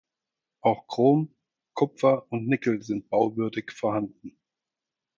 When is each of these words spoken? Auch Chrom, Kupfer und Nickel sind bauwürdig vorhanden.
Auch 0.61 0.87
Chrom, 0.87 1.31
Kupfer 1.75 2.25
und 2.31 2.47
Nickel 2.47 2.81
sind 2.81 3.11
bauwürdig 3.11 3.71
vorhanden. 3.71 4.35